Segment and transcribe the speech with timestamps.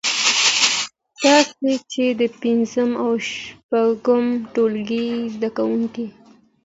[1.25, 6.05] داسې چې د پنځم او شپږم ټولګي زده کوونکی